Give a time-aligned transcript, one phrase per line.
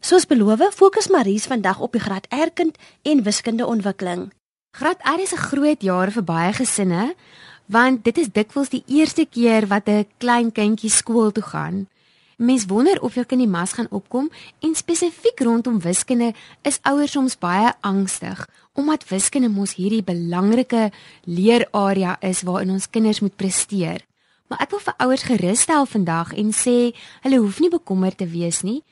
[0.00, 4.32] Soos beloof, fokus Maries vandag op die graad R kind en wiskunde ontwikkeling.
[4.70, 7.14] Graad R is 'n groot jaar vir baie gesinne
[7.66, 11.88] want dit is dikwels die eerste keer wat 'n klein kindjie skool toe gaan.
[12.36, 17.12] Mens wonder of jou kind die mas gaan opkom en spesifiek rondom wiskunde is ouers
[17.12, 20.90] soms baie angstig omdat wiskunde mos hierdie belangrike
[21.24, 24.02] leerarea is waarin ons kinders moet presteer.
[24.48, 26.92] Maar ek wil vir ouers gerus stel vandag en sê
[27.22, 28.82] hulle hoef nie bekommerd te wees nie.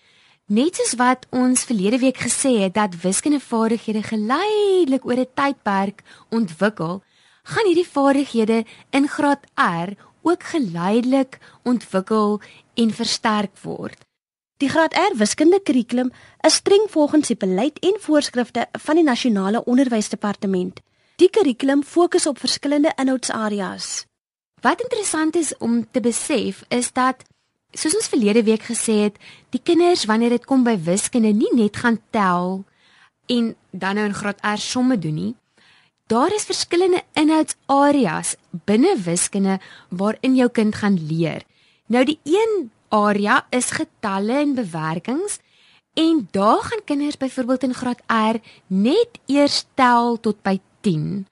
[0.47, 7.03] Net soos wat ons verlede week gesê het dat wiskundevaardighede geleidelik oor 'n tydperk ontwikkel,
[7.43, 12.41] gaan hierdie vaardighede in graad R ook geleidelik ontwikkel
[12.75, 13.99] en versterk word.
[14.63, 16.13] Die graad R wiskunde kurrikulum
[16.47, 20.81] is streng volgens die beleid en voorskrifte van die nasionale onderwysdepartement.
[21.19, 24.05] Die kurrikulum fokus op verskillende inhoudsareas.
[24.63, 27.25] Wat interessant is om te besef is dat
[27.73, 29.19] soos ons verlede week gesê het,
[29.51, 32.63] die kinders wanneer dit kom by wiskunde nie net gaan tel
[33.27, 35.35] en dan nou in graad R somme doen nie,
[36.13, 38.35] Daar is verskillende inhoudsareas
[38.69, 39.55] binne wiskunde
[39.89, 41.41] waarin jou kind gaan leer.
[41.89, 45.39] Nou die een area is getalle en bewerkings
[45.97, 51.25] en daar gaan kinders byvoorbeeld in graad R net eers tel tot by 10.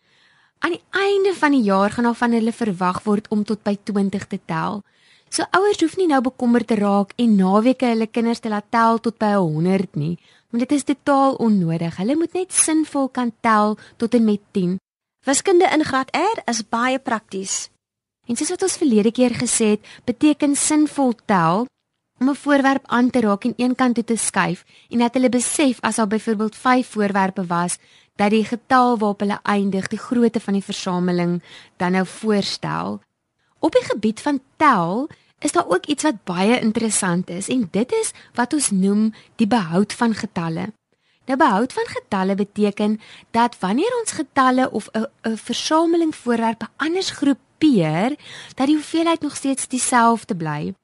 [0.59, 3.77] Aan die einde van die jaar gaan al van hulle verwag word om tot by
[3.85, 4.81] 20 te tel.
[5.29, 8.99] So ouers hoef nie nou bekommerd te raak en naweke hulle kinders te laat tel
[8.99, 10.17] tot by 100 nie
[10.51, 11.97] want dit is totaal onnodig.
[11.97, 14.79] Hulle moet net sinvol kan tel tot en met 10.
[15.27, 17.69] Wiskunde in graad R is baie prakties.
[18.27, 21.67] En soos wat ons verlede keer gesê het, beteken sinvol tel
[22.21, 25.29] om 'n voorwerp aan te raak en een kant toe te skuif en dat hulle
[25.29, 27.79] besef as daar byvoorbeeld 5 voorwerpe was,
[28.17, 31.43] dat die getal waarop hulle eindig die grootte van die versameling
[31.77, 33.01] dan nou voorstel.
[33.59, 35.09] Op die gebied van tel
[35.41, 39.49] is daar ook iets wat baie interessant is en dit is wat ons noem die
[39.49, 40.69] behoud van getalle.
[41.27, 48.17] Nou behoud van getalle beteken dat wanneer ons getalle of 'n versameling voorwerpe anders groepeer,
[48.55, 50.75] dat die hoeveelheid nog steeds dieselfde bly.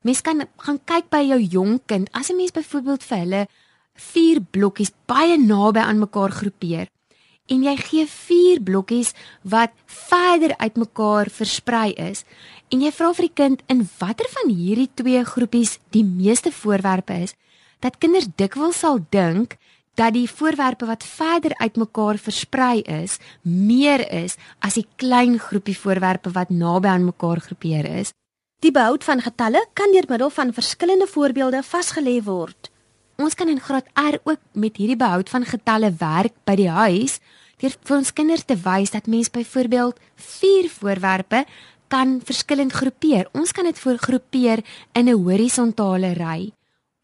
[0.00, 3.46] Mens kan gaan kyk by jou jong kind as 'n mens byvoorbeeld vir hulle
[3.94, 6.86] vier blokkies baie naby aan mekaar groepeer
[7.48, 9.72] en jy gee vier blokkies wat
[10.08, 12.24] verder uitmekaar versprei is
[12.68, 17.16] en jy vra vir die kind in watter van hierdie twee groepies die meeste voorwerpe
[17.24, 17.34] is
[17.84, 19.56] dat kinders dikwels sal dink
[19.98, 26.30] dat die voorwerpe wat verder uitmekaar versprei is meer is as die klein groepie voorwerpe
[26.36, 28.12] wat naby aan mekaar groepeer is.
[28.62, 32.70] Die behoud van getalle kan deur middel van verskillende voorbeelde vasgelê word.
[33.18, 37.18] Ons kan in graad R ook met hierdie behoud van getalle werk by die huis
[37.58, 39.98] deur vir ons kinders te wys dat mens byvoorbeeld
[40.38, 41.42] vier voorwerpe
[41.88, 43.28] kan verskillend groepeer.
[43.32, 44.62] Ons kan dit voorgroepeer
[44.92, 46.52] in 'n horisontale ry.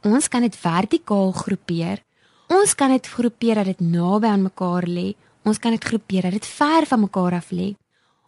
[0.02, 2.02] Ons kan dit vertikaal groepeer.
[2.48, 5.14] Ons kan dit groepeer dat dit naby aan mekaar lê.
[5.44, 7.74] Ons kan dit groepeer dat dit ver van mekaar af lê.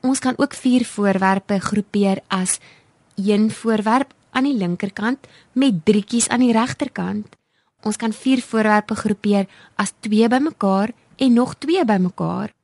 [0.02, 2.58] Ons kan ook vier voorwerpe groepeer as
[3.16, 5.18] een voorwerp aan die linkerkant
[5.52, 7.26] met drietjies aan die regterkant.
[7.82, 9.46] Ons kan vier voorwerpe groepeer
[9.76, 12.56] as twee bymekaar en nog twee bymekaar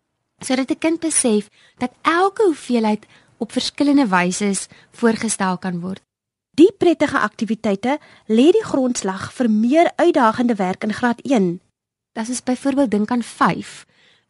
[0.43, 1.49] sodat 'n kind besef
[1.79, 3.07] dat elke hoeveelheid
[3.43, 4.53] op verskillende wyse
[4.95, 6.03] voorgestel kan word.
[6.55, 7.97] Die prettige aktiwiteite
[8.29, 11.61] lê die grondslag vir meer uitdagende werk in graad 1.
[12.13, 13.87] Das is byvoorbeeld dink aan 5.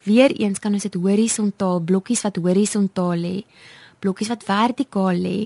[0.07, 3.35] Weereens kan ons dit horisontaal blokkies wat horisontaal lê,
[3.99, 5.37] blokkies wat vertikaal lê.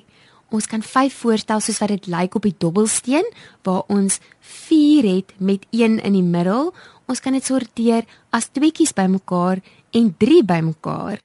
[0.53, 3.25] Ons kan 5 voorstel soos wat dit lyk op die dobbelsteen
[3.67, 6.71] waar ons 4 het met 1 in die middel
[7.07, 8.05] ons kan dit sorteer
[8.35, 9.63] as tweetjies bymekaar
[9.95, 11.19] en drie bymekaar.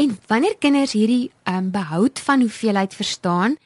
[0.00, 3.56] En wanneer kinders hierdie um, behoud van hoeveelheid verstaan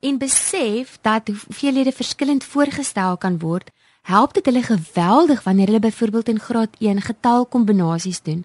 [0.00, 3.70] en besef dat hoeveelhede verskillend voorgestel kan word,
[4.02, 8.44] help dit hulle geweldig wanneer hulle byvoorbeeld in graad 1 getalkombinasies doen.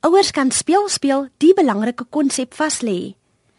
[0.00, 3.12] Ouers kan speel speel die belangrike konsep vas lê.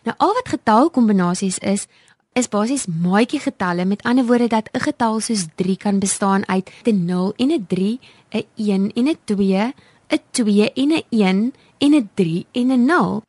[0.04, 1.86] Nou al wat getalkombinasies is,
[2.34, 6.72] is basies maatjie getalle, met ander woorde dat 'n getal soos 3 kan bestaan uit
[6.84, 8.00] 'n 0 en 'n 3,
[8.32, 9.74] 'n 1 en 'n 2,
[10.08, 13.22] 'n 2 en 'n 1 en 'n 3 en 'n 0.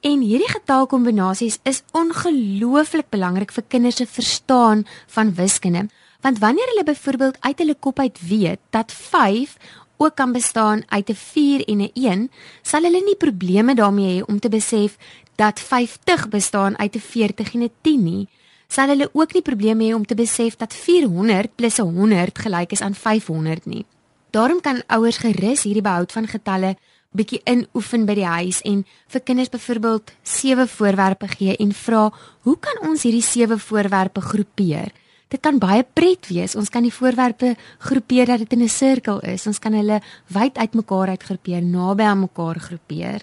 [0.00, 5.88] En hierdie getalkombinasies is ongelooflik belangrik vir kinders se verstaan van wiskunde,
[6.20, 9.56] want wanneer hulle byvoorbeeld uit hulle kop uit weet dat 5
[9.96, 12.30] ook kan bestaan uit 'n 4 en 'n 1,
[12.62, 14.96] sal hulle nie probleme daarmee hê om te besef
[15.34, 18.28] dat 50 bestaan uit 'n 40 en 'n 10 nie.
[18.68, 22.70] Sal hulle ook nie probleme hê om te besef dat 400 plus 'n 100 gelyk
[22.72, 23.84] is aan 500 nie.
[24.30, 26.76] Daarom kan ouers gerus hierdie behoud van getalle
[27.10, 32.10] bietjie inoefen by die huis en vir kinders byvoorbeeld sewe voorwerpe gee en vra,
[32.42, 34.92] "Hoe kan ons hierdie sewe voorwerpe groepeer?"
[35.28, 36.56] Dit kan baie pret wees.
[36.56, 39.46] Ons kan die voorwerpe groepeer dat dit in 'n sirkel is.
[39.46, 43.22] Ons kan hulle wyd uitmekaar uitgroepeer, naby aan mekaar groepeer.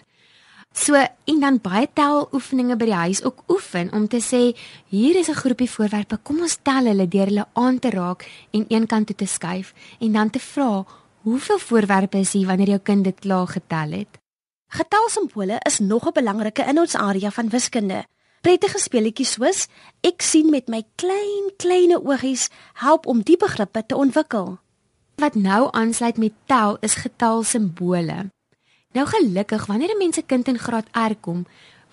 [0.74, 0.94] So
[1.26, 4.56] en dan baie tel oefeninge by die huis ook oefen om te sê
[4.88, 8.66] hier is 'n groepie voorwerpe, kom ons tel hulle deur hulle aan te raak en
[8.68, 10.86] een kant toe te skuif en dan te vra
[11.22, 14.20] hoeveel voorwerpe is hier wanneer jou kind dit klaar getel het.
[14.68, 18.06] Getalsimbole is nog 'n belangrike in ons area van wiskunde.
[18.42, 19.68] Prettige speletjies soos
[20.02, 24.58] ek sien met my klein kleine oogies help om die begrippe te ontwikkel.
[25.16, 28.30] Wat nou aansluit met tel is getalsimbole.
[28.92, 31.46] Nou gelukkig wanneer 'n mens se kind in graad R kom,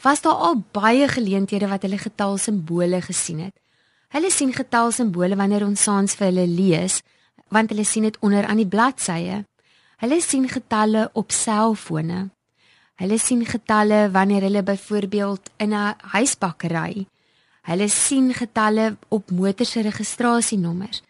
[0.02, 3.60] was daar al baie geleenthede wat hulle getalsimbole gesien het.
[4.08, 7.02] Hulle sien getalsimbole wanneer ons saans vir hulle lees,
[7.48, 9.44] want hulle sien dit onder aan die bladsye.
[10.02, 12.28] Hulle sien getalle op selfone.
[13.00, 17.06] Hulle sien getalle wanneer hulle byvoorbeeld in 'n huisbakkery.
[17.62, 21.02] Hulle sien getalle op motor se registrasienommers.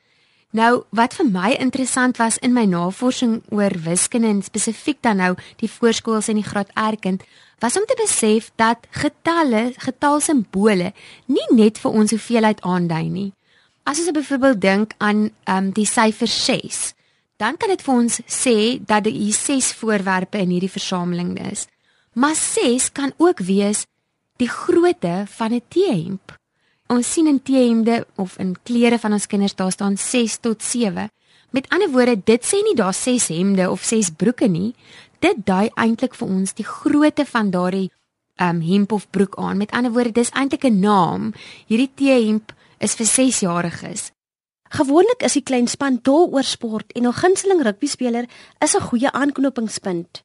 [0.54, 5.32] Nou, wat vir my interessant was in my navorsing oor wiskunde en spesifiek dan nou
[5.56, 7.24] die voorskools en die graad R kind,
[7.58, 10.92] was om te besef dat getalle, getalsimbole,
[11.26, 13.32] nie net vir ons hoeveelheid aandui nie.
[13.84, 16.94] As ons byvoorbeeld dink aan um, die syfer 6,
[17.36, 21.66] dan kan dit vir ons sê dat daar 6 voorwerpe in hierdie versameling is.
[22.16, 23.84] Maar 6 kan ook wees
[24.40, 26.32] die grootte van 'n T-hemp.
[26.88, 31.10] Ons sien in T-hemde of in klere van ons kinders daar staan 6 tot 7.
[31.50, 34.74] Met ander woorde, dit sê nie daar 6 hemde of 6 broeke nie.
[35.18, 37.90] Dit dui eintlik vir ons die grootte van daardie
[38.40, 39.56] um hemp of broek aan.
[39.56, 41.32] Met ander woorde, dis eintlik 'n naam.
[41.66, 42.52] Hierdie T-hemp
[42.84, 44.10] is vir 6-jariges.
[44.74, 48.26] Gewoonlik is die klein span dol oor sport en 'n gunsteling rugby speler
[48.60, 50.22] is 'n goeie aanknopingspunt.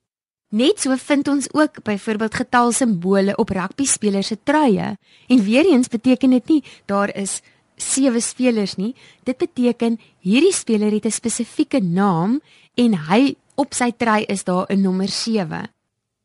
[0.51, 4.97] Net so vind ons ook byvoorbeeld getalsimbole op rugby spelers se truie.
[5.27, 7.41] En weer eens beteken dit nie daar is
[7.75, 8.95] sewe spelers nie.
[9.23, 12.41] Dit beteken hierdie speler het 'n spesifieke naam
[12.75, 15.69] en hy op sy trui is daar 'n nommer 7.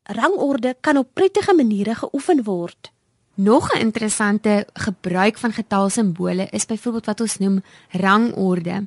[0.02, 2.93] Rangorde kan op prettige maniere geoefen word.
[3.34, 8.86] Nog 'n interessante gebruik van getalsimbole is byvoorbeeld wat ons noem rangorde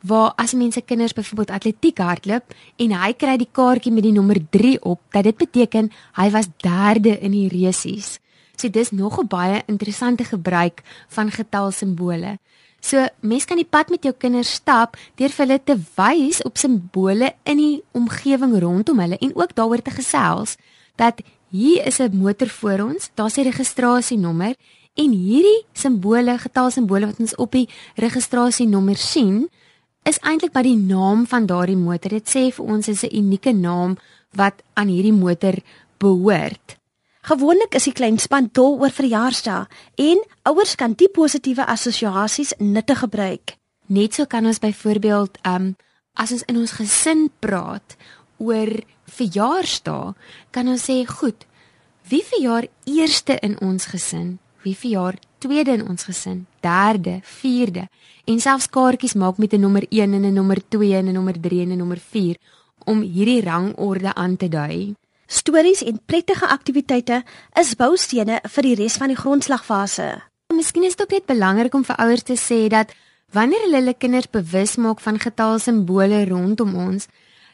[0.00, 4.38] waar as mense kinders byvoorbeeld atletiek hardloop en hy kry die kaartjie met die nommer
[4.50, 8.18] 3 op, dat dit beteken hy was derde in die resies.
[8.56, 12.38] So dis nog 'n baie interessante gebruik van getalsimbole.
[12.80, 16.56] So mens kan die pad met jou kinders stap deur vir hulle te wys op
[16.56, 20.56] simbole in die omgewing rondom hulle en ook daaroor te gesels
[20.96, 21.20] dat
[21.56, 24.54] hier is 'n motor voor ons, daar's 'n registrasienommer
[24.94, 29.48] en hierdie simbole, getalsimbole wat ons op die registrasienommer sien,
[30.02, 32.10] is eintlik by die naam van daardie motor.
[32.10, 33.96] Dit sê vir ons is 'n unieke naam
[34.32, 35.54] wat aan hierdie motor
[35.98, 36.76] behoort.
[37.22, 42.98] Gewoonlik is die klein span dol oor verjaarsdae en ouers kan die positiewe assosiasies nuttig
[42.98, 43.56] gebruik.
[43.86, 45.76] Net so kan ons byvoorbeeld um
[46.14, 47.96] as ons in ons gesin praat
[48.38, 48.70] oor
[49.06, 50.14] verjaarsdae,
[50.50, 51.46] kan ons sê, "Goed,
[52.08, 54.38] wie verjaar eerste in ons gesin?
[54.62, 56.46] Wie verjaar tweede in ons gesin?
[56.60, 57.88] Derde, vierde?"
[58.30, 61.40] en selfs kaartjies maak met 'n nommer 1 en 'n nommer 2 en 'n nommer
[61.40, 62.36] 3 en 'n nommer 4
[62.84, 64.94] om hierdie rangorde aan te dui.
[65.26, 67.24] Stories en prettige aktiwiteite
[67.60, 70.22] is boustene vir die res van die grondslagfase.
[70.54, 72.92] Miskien is dit ook net belangrik om vir ouers te sê dat
[73.32, 77.08] wanneer hulle hulle kinders bewus maak van getalsimbole rondom ons,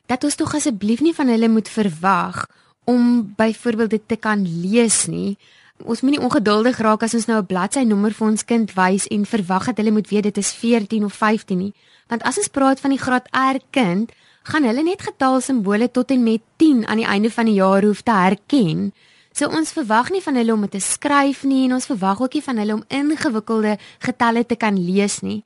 [0.07, 2.47] dat ons tog asseblief nie van hulle moet verwag
[2.85, 5.37] om byvoorbeeld dit te kan lees nie,
[5.85, 9.25] ons moenie ongeduldig raak as ons nou 'n bladsy nommer vir ons kind wys en
[9.27, 11.73] verwag dat hulle moet weet dit is 14 of 15 nie.
[12.09, 16.23] Want as ons praat van die graad R kind, gaan hulle net getalsimbole tot en
[16.23, 18.93] met 10 aan die einde van die jaar hoef te herken.
[19.33, 22.35] So ons verwag nie van hulle om dit te skryf nie en ons verwag ook
[22.35, 25.43] nie van hulle om ingewikkelde getalle te kan lees nie.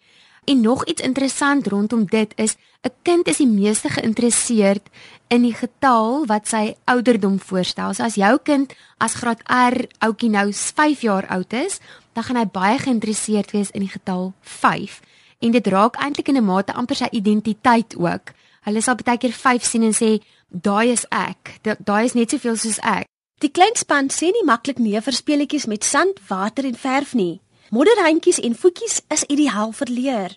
[0.47, 4.89] En nog iets interessant rondom dit is 'n kind is die meeste geïnteresseerd
[5.27, 7.95] in die getal wat sy ouderdom voorstel.
[7.95, 11.79] So as jou kind as graad R ouetjie nou 5 jaar oud is,
[12.13, 15.01] dan gaan hy baie geïnteresseerd wees in die getal 5
[15.39, 18.33] en dit raak eintlik in 'n mate amper sy identiteit ook.
[18.61, 21.59] Hulle sal baie keer 5 sien en sê daai is ek.
[21.63, 23.07] Daai is net soveel soos ek.
[23.39, 27.41] Die klein span sê nie maklik nee vir speletjies met sand, water en verf nie.
[27.71, 30.35] Modderhandjies en voetjies is ideaal vir leer.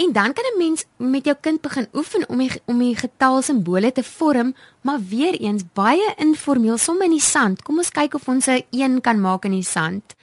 [0.00, 3.92] En dan kan 'n mens met jou kind begin oefen om die, om die getalsimbole
[3.92, 7.62] te vorm, maar weer eens baie informeel, sommer in die sand.
[7.62, 10.14] Kom ons kyk of ons 'n 1 kan maak in die sand.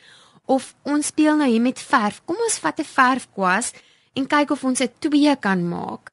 [0.45, 2.21] Of ons speel nou hier met verf.
[2.25, 3.71] Kom ons vat 'n verfkwas
[4.13, 6.11] en kyk of ons 'n 2 kan maak.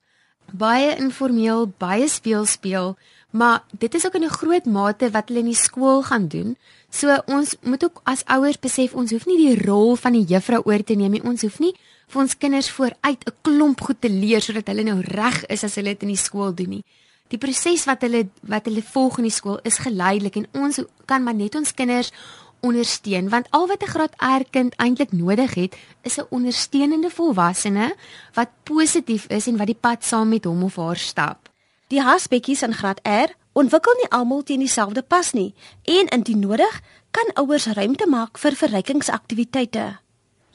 [0.52, 2.96] Baie informeel, baie speel speel,
[3.34, 6.56] maar dit is ook in 'n groot mate wat hulle in die skool gaan doen.
[6.90, 10.62] So ons moet ook as ouers besef ons hoef nie die rol van die juffrou
[10.64, 11.22] oor te neem nie.
[11.22, 11.74] Ons hoef nie
[12.06, 15.74] vir ons kinders vooruit 'n klomp goed te leer sodat hulle nou reg is as
[15.74, 16.84] hulle dit in die skool doen nie.
[17.28, 21.22] Die proses wat hulle wat hulle volg in die skool is geleidelik en ons kan
[21.22, 22.12] maar net ons kinders
[22.60, 27.94] ondersteun want al wat 'n graad R kind eintlik nodig het is 'n ondersteunende volwassene
[28.34, 31.53] wat positief is en wat die pad saam met hom of haar stap.
[31.94, 35.52] Die hasbekkies in graad R ontwikkel nie almal teen dieselfde pas nie
[35.86, 36.80] en indien nodig
[37.14, 39.84] kan ouers ruimte maak vir verrykingsaktiwiteite.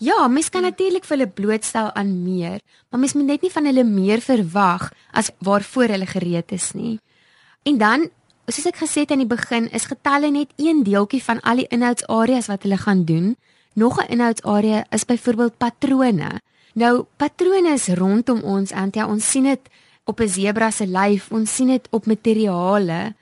[0.03, 2.59] Ja, mens kan natuurlik vir hulle blootstel aan meer,
[2.91, 6.99] maar mens moet net nie van hulle meer verwag as waarvoor hulle gereed is nie.
[7.63, 8.07] En dan,
[8.51, 11.71] soos ek gesê het aan die begin, is getalle net een deeltjie van al die
[11.71, 13.37] inhoudsareas wat hulle gaan doen.
[13.79, 16.41] Nog 'n inhoudsarea is byvoorbeeld patrone.
[16.73, 19.61] Nou, patrone is rondom ons, Antia, ons sien dit
[20.09, 23.13] op 'n sebra se lyf, ons sien dit op materiale.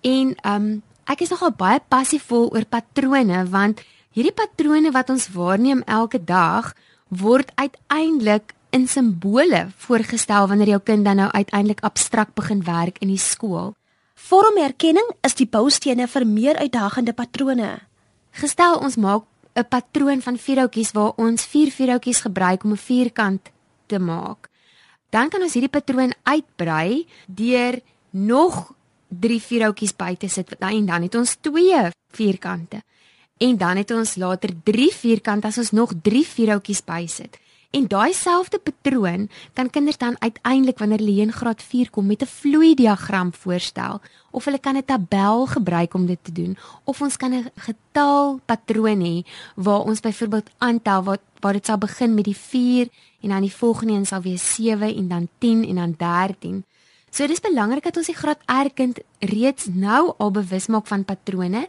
[0.00, 3.80] En um ek is nogal baie passievol oor patrone want
[4.18, 6.72] Hierdie patrone wat ons waarneem elke dag
[7.06, 13.12] word uiteindelik in simbole voorgestel wanneer jou kind dan nou uiteindelik abstrakt begin werk in
[13.12, 13.76] die skool.
[14.18, 17.70] Vormerkenning is die boustene vir meer uitdagende patrone.
[18.42, 19.22] Gestel ons maak
[19.54, 23.50] 'n patroon van vierhoutjies waar ons vier vierhoutjies gebruik om 'n vierkant
[23.86, 24.47] te maak.
[25.10, 28.74] Dan kan ons hierdie patroon uitbrei deur nog
[29.08, 32.82] 3 vierhoutjies by te sit en dan het ons twee vierkante.
[33.38, 37.38] En dan het ons later 3 vierkante as ons nog 3 vierhoutjies bysit.
[37.70, 42.22] En daai selfde patroon kan kinders dan uiteindelik wanneer hulle in graad 4 kom met
[42.22, 47.02] 'n vloei diagram voorstel of hulle kan 'n tabel gebruik om dit te doen of
[47.02, 52.14] ons kan 'n getal patroon hê waar ons byvoorbeeld aantel wat waar dit sal begin
[52.14, 52.88] met die 4
[53.20, 56.64] en dan die volgende een sal wees 7 en dan 10 en dan 13.
[57.10, 61.04] So dis belangrik dat ons die graad R kind reeds nou al bewus maak van
[61.04, 61.68] patrone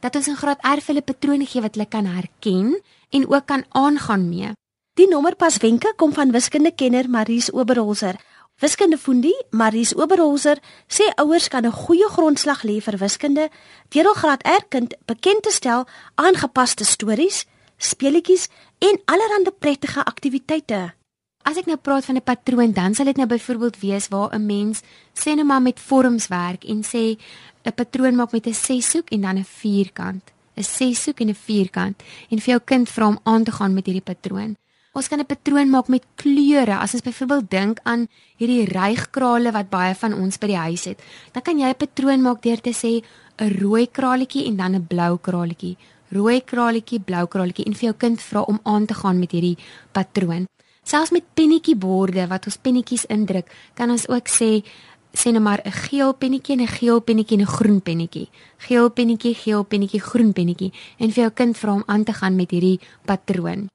[0.00, 3.64] dat ons 'n graad R hulle patrone gee wat hulle kan herken en ook kan
[3.68, 4.52] aangaan mee.
[4.98, 8.16] Die nommerpas wenke kom van wiskundekenner Maries Oberholzer.
[8.58, 10.58] Wiskundefondie Maries Oberholzer
[10.90, 13.48] sê ouers kan 'n goeie grondslag lê vir wiskunde
[13.92, 20.94] deur hul graad R kind bekend te stel aangepaste stories, speletjies en allerlei prettige aktiwiteite.
[21.42, 24.46] As ek nou praat van 'n patroon, dan sal dit nou byvoorbeeld wees waar 'n
[24.46, 24.82] mens
[25.14, 27.16] sê net maar met vorms werk en sê
[27.64, 30.24] 'n patroon maak met 'n seshoek en dan 'n vierkant.
[30.56, 33.86] 'n Seshoek en 'n vierkant en vir jou kind vra om aan te gaan met
[33.86, 34.56] hierdie patroon.
[34.98, 36.74] Ons kan 'n patroon maak met kleure.
[36.78, 40.98] As ons byvoorbeeld dink aan hierdie rygkrale wat baie van ons by die huis het,
[41.32, 43.02] dan kan jy 'n patroon maak deur te sê
[43.38, 45.76] 'n rooi kraletjie en dan 'n blou kraletjie.
[46.10, 49.58] Rooi kraletjie, blou kraletjie en vir jou kind vra om aan te gaan met hierdie
[49.92, 50.46] patroon.
[50.82, 54.64] Selfs met pennetjieborde wat ons pennetjies indruk, kan ons ook sê
[55.12, 58.28] sê net maar 'n geel pennetjie en 'n geel pennetjie en 'n groen pennetjie.
[58.56, 62.36] Geel pennetjie, geel pennetjie, groen pennetjie en vir jou kind vra om aan te gaan
[62.36, 63.68] met hierdie patroon.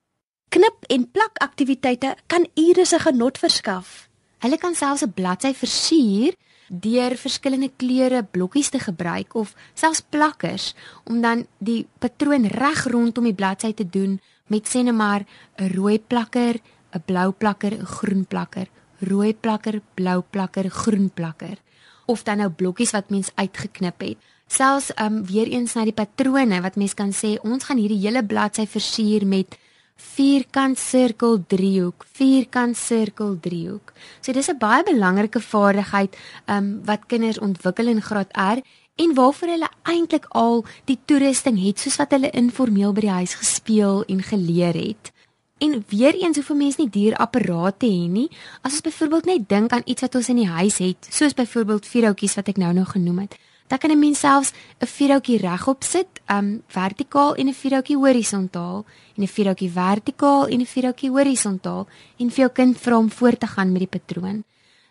[0.94, 4.10] En plak aktiwiteite kan ure se genot verskaf.
[4.44, 6.36] Hulle kan selfs 'n bladsy versier
[6.68, 13.24] deur verskillende kleure blokkies te gebruik of selfs plakkers om dan die patroon reg rondom
[13.24, 15.26] die bladsy te doen met sê net maar
[15.58, 16.56] 'n rooi plakker,
[16.94, 18.68] 'n blou plakker, 'n groen plakker
[19.04, 21.58] rooi plakker, blou plakker, groen plakker
[22.06, 24.18] of dan nou blokkies wat mens uitgeknip het.
[24.48, 28.24] Selfs um weer eens na die patrone wat mens kan sê ons gaan hierdie hele
[28.24, 29.56] bladsy versier met
[29.96, 33.94] vierkant sirkel driehoek, vierkant sirkel driehoek.
[34.22, 38.62] So dis 'n baie belangrike vaardigheid um wat kinders ontwikkel in graad R
[38.96, 43.34] en waarvoor hulle eintlik al die toerusting het soos wat hulle informeel by die huis
[43.34, 45.12] gespeel en geleer het.
[45.58, 48.30] En weer eens hoef 'n mens nie duur apparate hê nie.
[48.62, 51.86] As ons byvoorbeeld net dink aan iets wat ons in die huis het, soos byvoorbeeld
[51.86, 53.38] vierhoutjies wat ek nou nog genoem het.
[53.74, 58.86] Dan kan 'n mens selfs 'n vierhoutjie regop sit, um vertikaal en 'n vierhoutjie horisontaal
[59.16, 61.88] en 'n vierhoutjie vertikaal en 'n vierhoutjie horisontaal
[62.20, 64.44] en vir jou kind vra om voort te gaan met die patroon.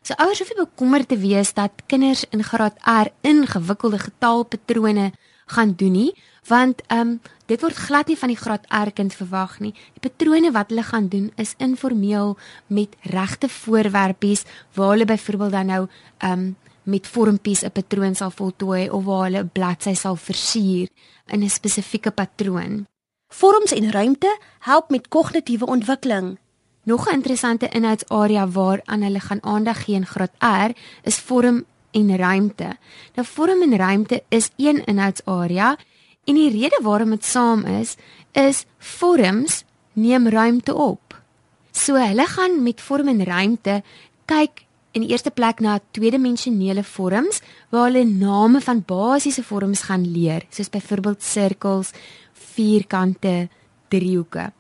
[0.03, 5.13] So ouers hoef nie bekommerd te wees dat kinders in graad R ingewikkelde getalpatrone
[5.47, 6.15] gaan doen nie,
[6.47, 9.75] Want ehm um, dit word glad nie van die graad R kind verwag nie.
[9.95, 12.37] Die patrone wat hulle gaan doen is informeel
[12.67, 15.87] met regte voorwerpies waar hulle byvoorbeeld dan nou
[16.19, 20.89] ehm um, met vormpies 'n patroon sal voltooi of waar hulle 'n bladsy sal versier
[21.27, 22.87] in 'n spesifieke patroon.
[23.29, 26.39] Vorms en ruimte help met kognitiewe ontwikkeling.
[26.83, 30.71] Nog 'n interessante inhoudsarea waaraan hulle gaan aandag gee in graad R
[31.03, 32.77] is vorm en ruimte.
[33.15, 35.77] Nou vorm en ruimte is een inhoudsarea
[36.25, 37.97] en die rede waarom dit saam is
[38.33, 41.23] is vorms neem ruimte op.
[41.71, 43.83] So hulle gaan met vorm en ruimte
[44.25, 50.05] kyk in die eerste plek na tweedimensionele vorms waar hulle name van basiese vorms gaan
[50.05, 51.93] leer, soos byvoorbeeld sirkels,
[52.55, 53.49] vierkante,
[53.89, 54.51] driehoeke.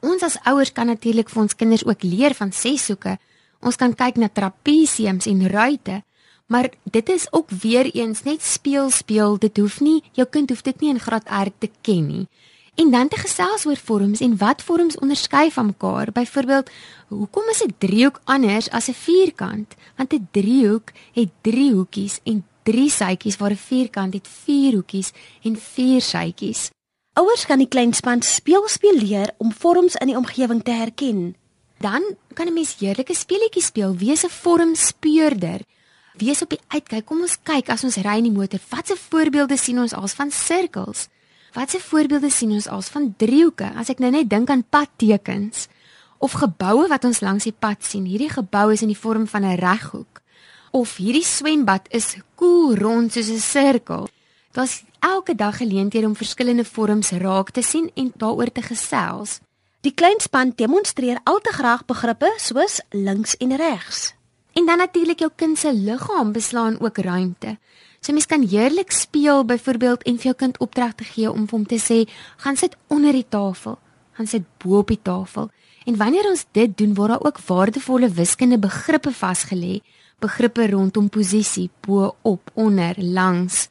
[0.00, 3.16] Ons as ouers kan natuurlik vir ons kinders ook leer van seshoeke.
[3.60, 6.02] Ons kan kyk na trapesiums en ruitte,
[6.48, 9.38] Maar dit is ook weer eens net speel speel.
[9.38, 12.26] Dit hoef nie jou kind hoef dit nie in graad R te ken nie.
[12.78, 16.12] En dan te gesels oor vorms en wat vorms onderskei van mekaar.
[16.12, 16.70] Byvoorbeeld,
[17.08, 19.74] hoekom is 'n driehoek anders as 'n vierkant?
[19.96, 25.10] Want 'n driehoek het drie hoekies en drie sytjies waar 'n vierkant het vier hoekies
[25.42, 26.70] en vier sytjies.
[27.12, 31.36] Ouers kan die kleinspan speel speel leer om vorms in die omgewing te herken.
[31.78, 32.02] Dan
[32.34, 35.60] kan 'n mens heerlike speletjies speel, wees 'n vormspeurder
[36.16, 37.06] wees op die uitkyk.
[37.06, 40.30] Kom ons kyk as ons ry in die motor, watse voorbeelde sien ons als van
[40.30, 41.08] sirkels?
[41.52, 43.72] Watse voorbeelde sien ons als van driehoeke?
[43.74, 45.68] As ek nou net dink aan padtekens
[46.18, 48.04] of geboue wat ons langs die pad sien.
[48.04, 50.20] Hierdie gebou is in die vorm van 'n reghoek.
[50.70, 54.08] Of hierdie swembad is koel rond soos 'n sirkel.
[54.52, 59.40] Daar's elke dag geleenthede om verskillende vorms raak te sien en daaroor te gesels.
[59.80, 64.14] Die kleinspan demonstreer al te graag begrippe soos links en regs.
[64.52, 67.58] En dan natuurlik jou kind se liggaam beslaan ook ruimte.
[68.00, 71.66] So mens kan heerlik speel byvoorbeeld en vir jou kind opdrag te gee om hom
[71.66, 72.04] te sê,
[72.36, 73.78] gaan sit onder die tafel,
[74.12, 75.50] gaan sit bo op die tafel.
[75.86, 79.80] En wanneer ons dit doen, word daar ook waardevolle wiskundige begrippe vasgelê,
[80.20, 83.68] begrippe rondom posisie, bo, op, onder, langs,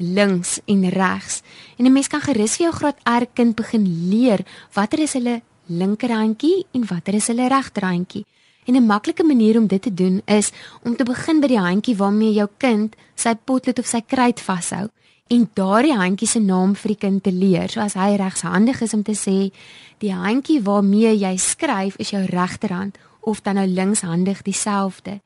[0.00, 1.42] links en regs.
[1.76, 4.40] En 'n mens kan gerus vir jou graad R kind begin leer
[4.72, 8.24] watter is hulle linkerhandjie en watter is hulle regterhandjie.
[8.70, 10.52] En 'n maklike manier om dit te doen is
[10.82, 14.88] om te begin by die handjie waarmee jou kind sy potlood of sy kruit vashou
[15.26, 17.68] en daardie handjie se naam vir die kind te leer.
[17.68, 19.50] So as hy regshandig is om te sê
[19.98, 25.20] die handjie waarmee jy skryf is jou regterhand of dan nou linkshandig dieselfde.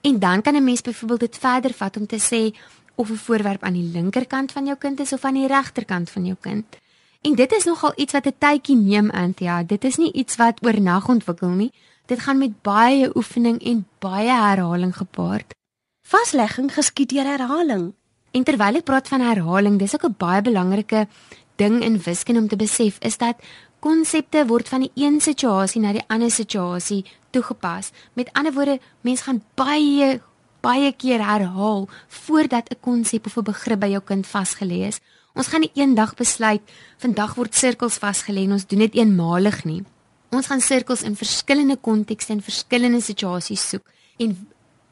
[0.00, 2.56] En dan kan 'n mens byvoorbeeld dit verder vat om te sê
[2.94, 6.24] of 'n voorwerp aan die linkerkant van jou kind is of aan die regterkant van
[6.24, 6.64] jou kind.
[7.20, 9.62] En dit is nogal iets wat 'n tydjie neem, Antia.
[9.62, 11.72] Dit is nie iets wat oornag ontwikkel nie.
[12.06, 15.54] Dit gaan met baie oefening en baie herhaling gepaard.
[16.06, 17.94] Vaslegging geskied deur herhaling.
[18.30, 21.08] En terwyl ek praat van herhaling, dis ook 'n baie belangrike
[21.56, 23.36] ding in wiskunde om te besef is dat
[23.80, 27.90] konsepte word van die een situasie na die ander situasie toegepas.
[28.12, 30.20] Met ander woorde, mens gaan baie
[30.60, 35.00] baie keer herhaal voordat 'n konsep of 'n begrip by jou kind vasgelê is.
[35.34, 36.62] Ons gaan nie eendag besluit
[36.98, 39.84] vandag word sirkels vasgelê en ons doen dit eenmalig nie.
[40.34, 43.86] Ons gaan sirkels in verskillende kontekste en verskillende situasies soek
[44.18, 44.34] en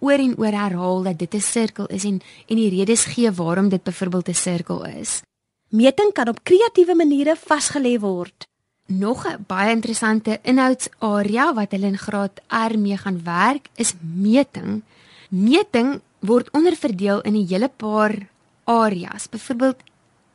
[0.05, 3.69] oor en oor herhaal dat dit 'n sirkel is en en die redes gee waarom
[3.69, 5.23] dit byvoorbeeld 'n sirkel is.
[5.71, 8.47] Meting kan op kreatiewe maniere vasgelê word.
[8.87, 14.83] Nog 'n baie interessante inhoudsarea wat hulle in graad R mee gaan werk is meting.
[15.31, 18.29] Meting word onderverdeel in 'n hele paar
[18.65, 19.29] areas.
[19.29, 19.83] Byvoorbeeld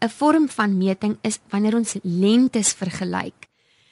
[0.02, 3.49] 'n vorm van meting is wanneer ons lengtes vergelyk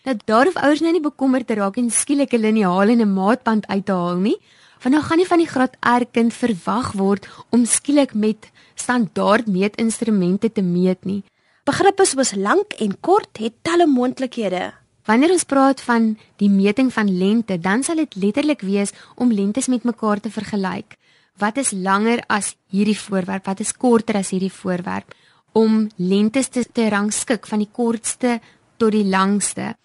[0.08, 3.14] dat daar hoef ouers nou nie bekommerd te raak en skielik 'n liniaal en 'n
[3.14, 4.40] maatband uit te haal nie.
[4.82, 9.48] Want nou gaan nie van die graad R kind verwag word om skielik met standaard
[9.48, 11.24] meetinstrumente te meet nie.
[11.64, 14.74] Begrippe soos lank en kort het talle moontlikhede.
[15.06, 19.68] Wanneer ons praat van die meting van lengte, dan sal dit letterlik wees om lengtes
[19.68, 20.98] met mekaar te vergelyk.
[21.38, 23.46] Wat is langer as hierdie voorwerp?
[23.46, 25.14] Wat is korter as hierdie voorwerp?
[25.52, 28.40] Om lengtes te, te rangskik van die kortste
[28.78, 29.76] tot die langste.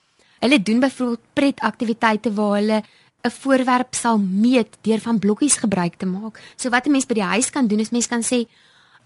[0.43, 2.83] Hulle doen byvoorbeeld pretaktiwiteite waar hulle
[3.23, 6.41] 'n voorwerp sal meet deur van blokkies gebruik te maak.
[6.57, 8.49] So wat 'n mens by die huis kan doen is mens kan sê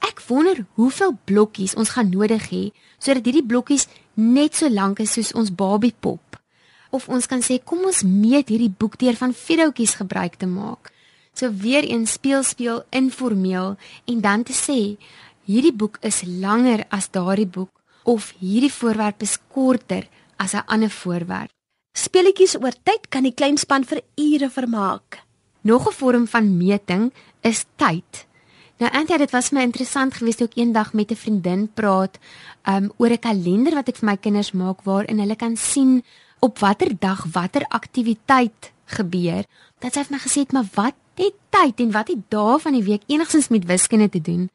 [0.01, 5.13] ek wonder hoeveel blokkies ons gaan nodig hê sodat hierdie blokkies net so lank is
[5.13, 6.41] soos ons babiepop.
[6.91, 10.93] Of ons kan sê kom ons meet hierdie boek deur van vierhoutjies gebruik te maak.
[11.35, 14.97] So weer een speel speel informeel en dan te sê
[15.45, 17.71] hierdie boek is langer as daardie boek
[18.05, 21.51] of hierdie voorwerp is korter as 'n ander voorwerp.
[21.93, 25.23] Speletjies oor tyd kan die kleinspan vir ure vermaak.
[25.61, 28.27] Nog 'n vorm van meting is tyd.
[28.77, 32.19] Nou Anthea, dit was my interessant geweest toe ek eendag met 'n vriendin praat
[32.69, 36.05] um oor 'n kalender wat ek vir my kinders maak waarin hulle kan sien
[36.41, 39.45] op watter dag watter aktiwiteit gebeur.
[39.79, 42.85] Dat sy het my gesê, "Maar wat het tyd en wat het dae van die
[42.85, 44.51] week enigstens met wiskunde te doen?"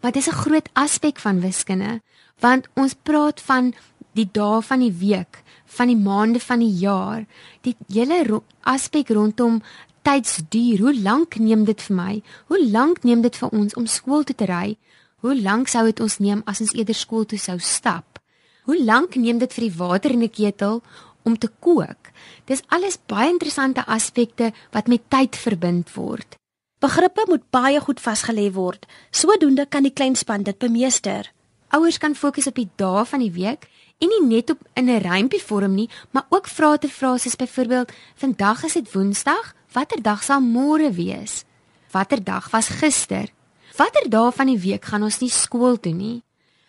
[0.00, 2.00] Maar dis 'n groot aspek van wiskunde,
[2.38, 3.74] want ons praat van
[4.18, 5.42] die dae van die week,
[5.78, 7.24] van die maande van die jaar,
[7.62, 9.60] die hele ro aspek rondom
[10.06, 10.82] tydsduur.
[10.82, 12.12] Hoe lank neem dit vir my?
[12.48, 14.76] Hoe lank neem dit vir ons om skool toe te ry?
[15.24, 18.20] Hoe lank sou dit ons neem as ons eerder skool toe sou stap?
[18.68, 20.82] Hoe lank neem dit vir die water in 'n ketel
[21.24, 22.12] om te kook?
[22.46, 26.36] Dis alles baie interessante aspekte wat met tyd verbind word.
[26.80, 28.86] Begrippe moet baie goed vasgelê word.
[29.10, 31.32] Sodoende kan die kleinspan dit bemeester.
[31.68, 33.66] Ouers kan fokus op die dae van die week
[34.00, 37.36] en nie net op in 'n rympie vorm nie, maar ook vrae te vra soos
[37.36, 41.44] byvoorbeeld: "Vandag is dit Woensdag, watter dag sal môre wees?
[41.90, 43.28] Watter dag was gister?
[43.76, 46.22] Watter dae van die week gaan ons nie skool toe nie?"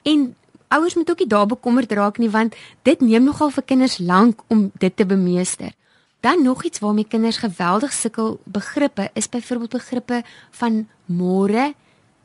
[0.03, 0.35] En
[0.67, 4.41] ouers moet ook nie daar bekommerd raak nie want dit neem nogal vir kinders lank
[4.47, 5.71] om dit te bemeester.
[6.19, 11.73] Dan nog iets waarmee kinders geweldig sukkel begrippe is byvoorbeeld begrippe van môre,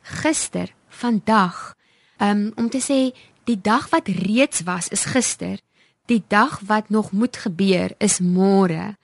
[0.01, 1.75] gister, vandag.
[2.17, 5.59] Um om te sê die dag wat reeds was is gister.
[6.05, 8.95] Die dag wat nog moet gebeur is môre.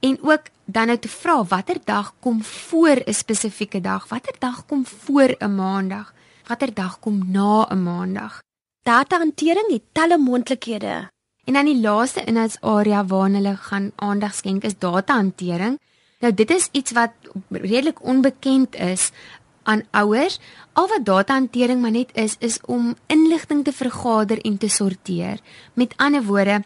[0.00, 4.08] En ook dan nou te vra watter dag kom voor 'n spesifieke dag?
[4.08, 6.14] Watter dag kom voor 'n maandag?
[6.46, 8.42] Watter dag kom na 'n maandag?
[8.82, 11.10] Datahantering het talle moontlikhede.
[11.44, 15.78] En dan die laaste inhoudsarea waarna hulle gaan aandag skenk is datahantering.
[16.20, 17.10] Nou dit is iets wat
[17.48, 19.10] redelik onbekend is
[19.70, 20.40] aan ouers.
[20.72, 25.38] Al wat datahantering maar net is, is om inligting te vergader en te sorteer.
[25.78, 26.60] Met ander woorde,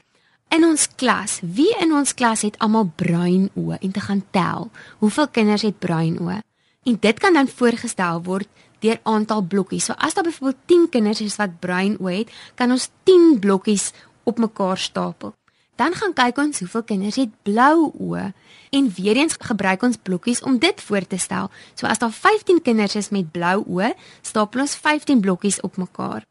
[0.55, 4.69] in ons klas, wie in ons klas het almal bruin oë en te gaan tel.
[5.03, 6.41] Hoeveel kinders het bruin oë?
[6.85, 8.49] En dit kan dan voorgestel word
[8.85, 9.89] deur aantal blokkies.
[9.89, 13.93] So as daar byvoorbeeld 10 kinders is wat bruin oë het, kan ons 10 blokkies
[14.25, 15.35] op mekaar stapel.
[15.75, 18.29] Dan gaan kyk ons hoeveel kinders het blou oë
[18.75, 21.51] en weer eens gebruik ons blokkies om dit voor te stel.
[21.75, 26.23] So as daar 15 kinders is met blou oë, stapel ons 15 blokkies op mekaar.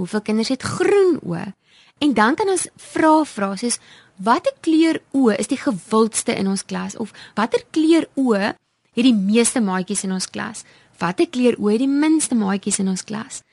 [0.00, 1.52] Hoeveel kinders het groen oë?
[2.00, 3.78] En dan kan ons vra vra soos
[4.16, 9.14] watter kleur oë is die gewildste in ons klas of watter kleur oë het die
[9.14, 10.64] meeste maatjies in ons klas?
[10.98, 13.44] Watter kleur oë het die minste maatjies in ons klas?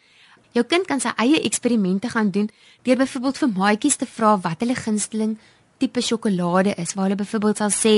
[0.58, 2.48] Jou kind kan sy eie eksperimente gaan doen
[2.88, 5.36] deur byvoorbeeld vir maatjies te vra wat hulle gunsteling
[5.78, 6.96] tipe sjokolade is.
[6.96, 7.93] Waar hulle byvoorbeeld sal sê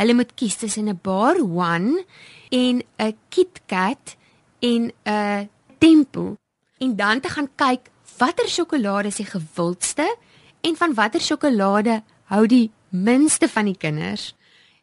[0.00, 2.04] hulle moet kies tussen 'n Bar One
[2.50, 4.16] en 'n KitKat
[4.58, 6.36] en 'n Tempo.
[6.78, 10.16] En dan te gaan kyk watter sjokolade is die gewildste
[10.60, 14.34] en van watter sjokolade hou die minste van die kinders.